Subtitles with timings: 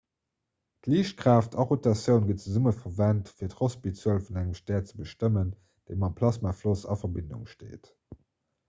[0.85, 6.21] d'liichtkraaft a rotatioun ginn zesumme verwent fir d'rossby-zuel vun engem stär ze bestëmmen déi mam
[6.23, 7.97] plasmafloss a verbindung steet